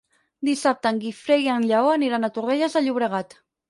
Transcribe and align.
Dissabte 0.47 0.93
en 0.93 1.03
Guifré 1.03 1.39
i 1.43 1.47
en 1.59 1.69
Lleó 1.69 1.93
aniran 2.01 2.31
a 2.31 2.35
Torrelles 2.39 2.79
de 2.81 2.87
Llobregat. 2.91 3.43